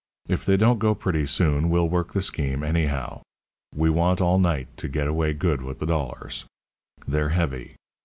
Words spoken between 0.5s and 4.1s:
don't go pretty soon, we'll work the scheme anyhow. We